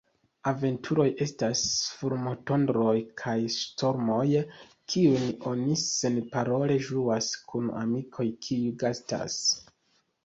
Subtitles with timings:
[0.51, 1.59] Aventuroj estas
[1.97, 4.23] fulmotondroj kaj ŝtormoj,
[4.95, 9.41] kiujn oni senparole ĝuas kun amikoj, kiuj gastas.